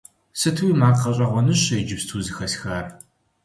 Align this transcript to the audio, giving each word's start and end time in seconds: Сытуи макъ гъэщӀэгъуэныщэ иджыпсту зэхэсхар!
Сытуи 0.39 0.77
макъ 0.79 0.99
гъэщӀэгъуэныщэ 1.03 1.75
иджыпсту 1.81 2.23
зэхэсхар! 2.25 2.85